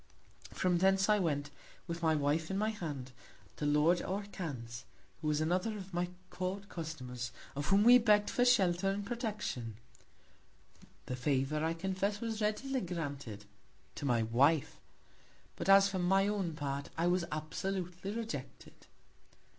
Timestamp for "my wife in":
2.01-2.57